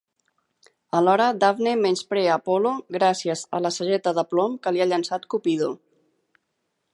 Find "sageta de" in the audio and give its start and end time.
3.79-4.25